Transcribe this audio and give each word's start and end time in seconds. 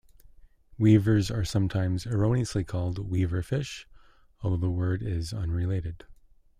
Weevers 0.79 1.29
are 1.29 1.45
sometimes 1.45 2.07
erroneously 2.07 2.63
called 2.63 2.97
'weaver 2.97 3.43
fish', 3.43 3.87
although 4.41 4.57
the 4.57 4.67
word 4.71 5.03
is 5.03 5.31
unrelated. 5.31 6.05